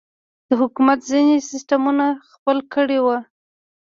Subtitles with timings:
[0.47, 3.17] د حکومت ځينې سسټمونه خپل کړي وو.